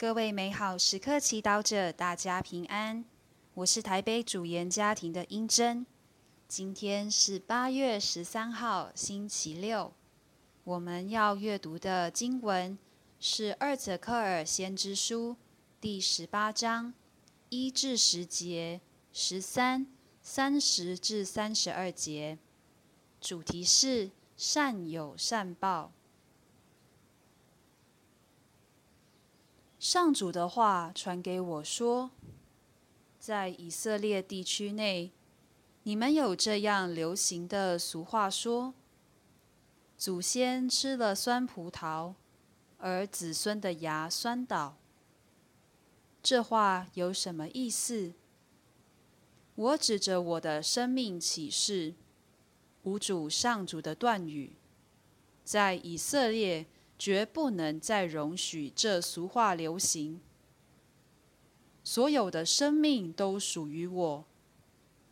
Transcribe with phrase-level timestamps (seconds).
[0.00, 3.04] 各位美好时刻祈祷者，大家平安。
[3.54, 5.84] 我是台北主研家庭的英珍。
[6.46, 9.92] 今天是八月十三号，星期六。
[10.62, 12.78] 我们要阅读的经文
[13.18, 15.32] 是《二则克尔先知书》
[15.80, 16.94] 第十八章
[17.48, 18.80] 一至十节、
[19.12, 19.84] 十三、
[20.22, 22.38] 三十至三十二节。
[23.20, 25.90] 主题是善有善报。
[29.90, 32.10] 上主的话传给我说，
[33.18, 35.12] 在以色列地区内，
[35.84, 38.74] 你们有这样流行的俗话说：
[39.96, 42.12] 祖先吃了酸葡萄，
[42.76, 44.76] 而子孙的牙酸倒。
[46.22, 48.12] 这话有什么意思？
[49.54, 51.94] 我指着我的生命启示，
[52.82, 54.52] 无主上主的断语，
[55.42, 56.66] 在以色列。
[56.98, 60.20] 绝不能再容许这俗话流行。
[61.84, 64.24] 所有的生命都属于我，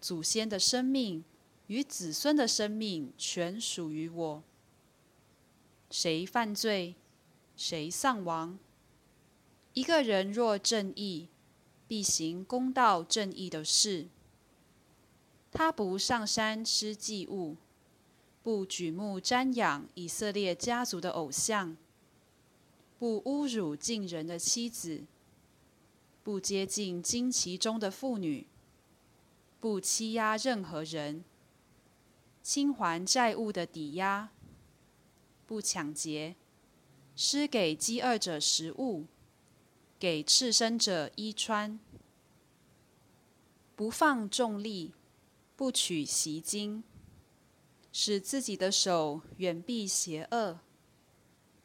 [0.00, 1.24] 祖先的生命
[1.66, 4.42] 与子孙的生命全属于我。
[5.90, 6.94] 谁犯罪，
[7.56, 8.58] 谁丧亡。
[9.72, 11.28] 一个人若正义，
[11.88, 14.06] 必行公道正义的事。
[15.50, 17.56] 他不上山吃祭物。
[18.50, 21.76] 不举目瞻仰以色列家族的偶像，
[22.98, 25.04] 不侮辱近人的妻子，
[26.24, 28.48] 不接近旌旗中的妇女，
[29.60, 31.22] 不欺压任何人，
[32.42, 34.30] 清还债务的抵押，
[35.46, 36.34] 不抢劫，
[37.14, 39.06] 施给饥饿者食物，
[39.96, 41.78] 给赤身者衣穿，
[43.76, 44.92] 不放重利，
[45.54, 46.82] 不取袭金。
[47.92, 50.60] 使自己的手远避邪恶，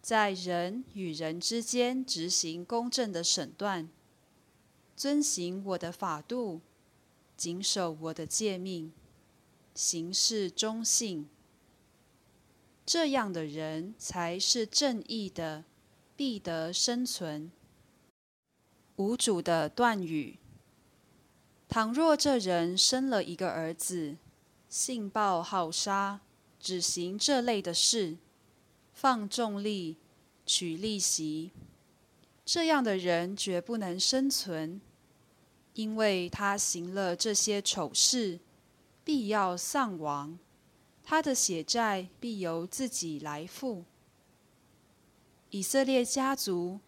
[0.00, 3.88] 在人与人之间执行公正的审断，
[4.96, 6.60] 遵行我的法度，
[7.36, 8.92] 谨守我的诫命，
[9.74, 11.28] 行事忠信。
[12.86, 15.64] 这样的人才是正义的，
[16.16, 17.50] 必得生存。
[18.94, 20.38] 无主的断语：
[21.68, 24.16] 倘若这人生了一个儿子。
[24.68, 26.20] 性暴好杀，
[26.58, 28.16] 只行这类的事，
[28.92, 29.96] 放重利，
[30.44, 31.52] 取利息，
[32.44, 34.80] 这样的人绝不能生存，
[35.74, 38.40] 因为他行了这些丑事，
[39.04, 40.38] 必要丧亡，
[41.04, 43.84] 他的血债必由自己来付。
[45.50, 46.80] 以色列家族，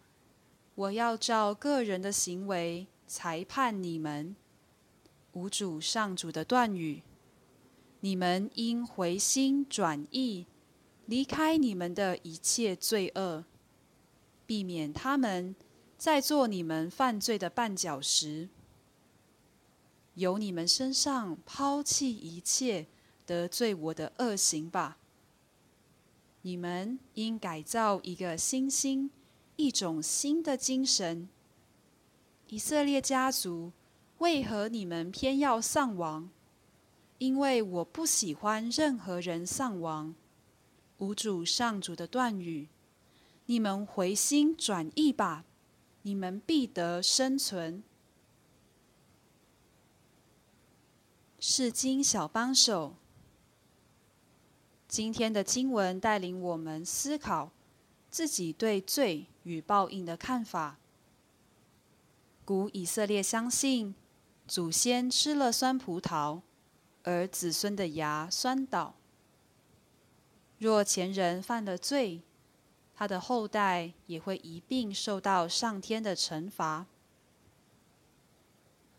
[0.75, 4.35] 我要照个人的行为裁判你们。
[5.33, 7.03] 无主上主的断语。
[8.01, 10.45] 你们应回心转意，
[11.05, 13.43] 离开你们的一切罪恶，
[14.45, 15.53] 避免他们
[15.97, 18.47] 在做你们犯罪的绊脚石，
[20.13, 22.87] 由你们身上抛弃一切
[23.25, 24.97] 得罪我的恶行吧。
[26.43, 29.11] 你们应改造一个新心，
[29.57, 31.27] 一种新的精神。
[32.47, 33.73] 以色列家族，
[34.19, 36.29] 为何你们偏要丧亡？
[37.19, 40.15] 因为我不喜欢任何人丧亡，
[40.97, 42.69] 无主上主的断语，
[43.45, 45.43] 你们回心转意吧，
[46.03, 47.83] 你们必得生存。
[51.41, 52.95] 是经小帮手，
[54.87, 57.51] 今天的经文带领我们思考
[58.09, 60.77] 自己对罪与报应的看法。
[62.45, 63.93] 古以色列相信，
[64.47, 66.41] 祖先吃了酸葡萄。
[67.09, 68.93] 而子孙的牙酸倒。
[70.59, 72.21] 若前人犯了罪，
[72.93, 76.85] 他的后代也会一并受到上天的惩罚。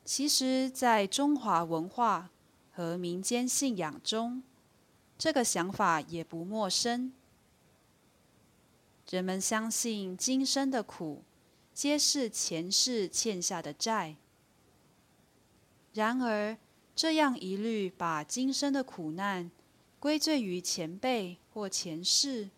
[0.04, 2.30] 其实，在中华文化
[2.72, 4.42] 和民间信仰中，
[5.16, 7.12] 这个想法也不陌生。
[9.08, 11.22] 人们相信今生的苦，
[11.72, 14.16] 皆是前世欠下的债。
[15.92, 16.56] 然而，
[16.94, 19.50] 这样一律把今生的苦难
[19.98, 22.50] 归罪于前辈或前世，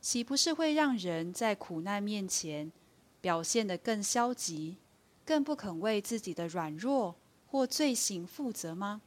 [0.00, 2.72] 岂不是会让人在苦难面前
[3.20, 4.78] 表现得更消极，
[5.24, 7.14] 更不肯为自己的软弱
[7.46, 9.00] 或罪行负责吗？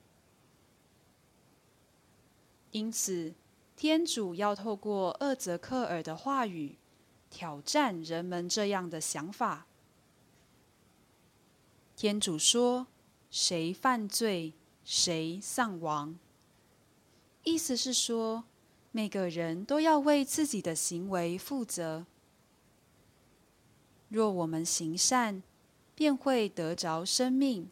[2.71, 3.33] 因此，
[3.75, 6.77] 天主要透过厄泽克尔的话语，
[7.29, 9.65] 挑战人们这样的想法。
[11.97, 12.87] 天主说。
[13.29, 14.53] 谁犯罪，
[14.83, 16.17] 谁丧亡。
[17.43, 18.43] 意思是说，
[18.91, 22.05] 每个人都要为自己的行为负责。
[24.09, 25.43] 若我们行善，
[25.93, 27.67] 便会得着生命；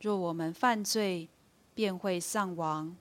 [0.00, 1.28] 若我们犯罪，
[1.74, 2.96] 便会丧亡。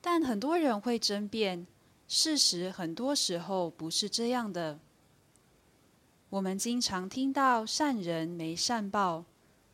[0.00, 1.66] 但很多人会争辩，
[2.08, 4.80] 事实很多时候不是这样的。
[6.30, 9.24] 我们经常听到善人没善报，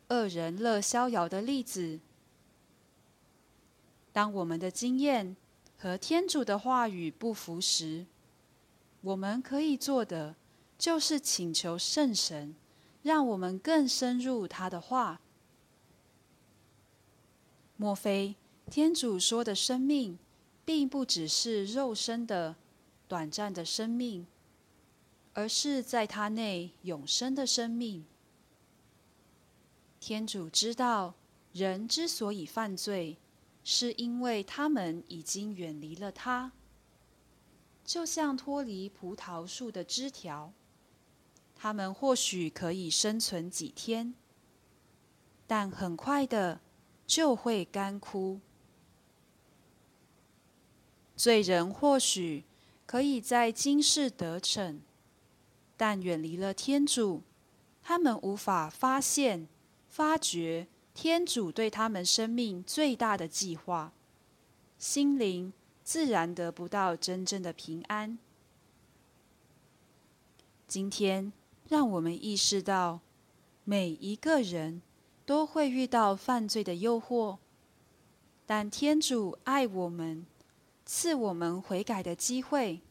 [0.07, 1.99] 恶人乐逍遥的例子。
[4.13, 5.35] 当我们的经验
[5.77, 8.05] 和天主的话语不符时，
[9.01, 10.35] 我们可以做的
[10.77, 12.55] 就是请求圣神，
[13.03, 15.19] 让我们更深入他的话。
[17.75, 18.35] 莫非
[18.71, 20.17] 天主说的生命，
[20.63, 22.55] 并不只是肉身的
[23.09, 24.25] 短暂的生命？
[25.35, 28.05] 而是在他内永生的生命。
[29.99, 31.13] 天主知道，
[31.51, 33.17] 人之所以犯罪，
[33.63, 36.53] 是因为他们已经远离了他，
[37.83, 40.53] 就像脱离葡萄树的枝条，
[41.53, 44.13] 他们或许可以生存几天，
[45.45, 46.61] 但很快的
[47.05, 48.39] 就会干枯。
[51.17, 52.45] 罪人或许
[52.85, 54.79] 可以在今世得逞。
[55.77, 57.21] 但远离了天主，
[57.83, 59.47] 他们无法发现、
[59.89, 63.91] 发掘天主对他们生命最大的计划，
[64.77, 65.51] 心灵
[65.83, 68.17] 自然得不到真正的平安。
[70.67, 71.31] 今天，
[71.69, 73.01] 让我们意识到，
[73.63, 74.81] 每一个人
[75.25, 77.37] 都会遇到犯罪的诱惑，
[78.45, 80.25] 但天主爱我们，
[80.85, 82.81] 赐我们悔改的机会。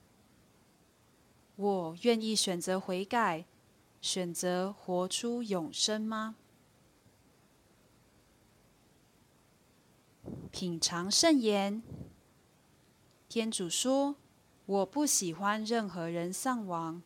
[1.56, 3.45] 我愿意选择悔改，
[4.01, 6.37] 选择活出永生吗？
[10.51, 11.83] 品尝圣言，
[13.29, 14.17] 天主说
[14.67, 17.03] ：“我不喜欢任何人丧亡，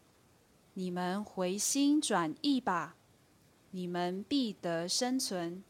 [0.75, 2.97] 你们回心转意吧，
[3.73, 5.63] 你们必得生存。”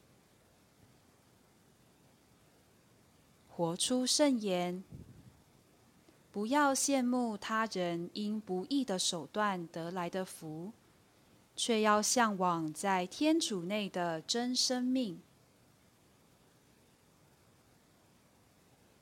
[3.49, 4.85] 活出圣言。
[6.39, 10.71] 不要羡慕他人因不义的手段得来的福，
[11.57, 15.21] 却要向往在天主内的真生命。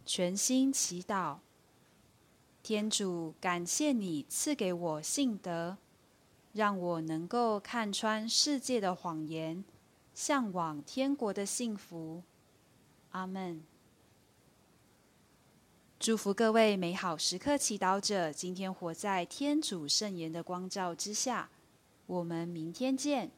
[0.06, 1.40] 全心祈祷，
[2.62, 5.76] 天主，感谢你赐给我信德，
[6.54, 9.62] 让我能够看穿世界的谎言，
[10.14, 12.22] 向往天国的幸福。
[13.10, 13.62] 阿门。
[16.06, 21.50] 祝福各位美好时刻祈祷者，今天活在天主圣言的光照之下。
[22.06, 23.28] 我们明天见。